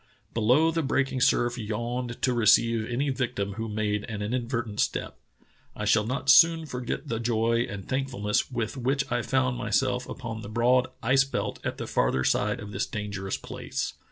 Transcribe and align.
Below 0.33 0.71
the 0.71 0.81
breaking 0.81 1.21
surf 1.21 1.59
yawned 1.59 2.19
to 2.23 2.33
receive 2.33 2.87
any 2.89 3.11
victim 3.11 3.53
who 3.53 3.69
made 3.69 4.03
an 4.05 4.23
inadvertent 4.23 4.79
step. 4.79 5.19
I 5.75 5.85
shall 5.85 6.07
not 6.07 6.27
soon 6.27 6.65
forget 6.65 7.07
the 7.07 7.19
joy 7.19 7.67
and 7.69 7.87
thankfulness 7.87 8.49
with 8.49 8.77
which 8.77 9.03
I 9.11 9.21
found 9.21 9.59
myself 9.59 10.09
upon 10.09 10.41
the 10.41 10.49
broad 10.49 10.87
ice 11.03 11.23
belt 11.23 11.59
at 11.63 11.77
the 11.77 11.85
farther 11.85 12.23
side 12.23 12.59
of 12.59 12.71
this 12.71 12.87
dangerous 12.87 13.37
place. 13.37 13.93